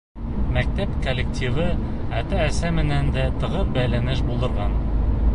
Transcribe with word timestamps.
Мәктәп 0.53 0.93
коллективы 1.07 1.67
ата-әсә 2.21 2.71
менән 2.77 3.11
дә 3.17 3.25
тығыҙ 3.43 3.69
бәйләнеш 3.77 4.23
булдырған. 4.31 4.73